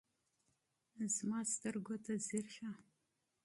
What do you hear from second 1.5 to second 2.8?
سترګو ته ځیر شه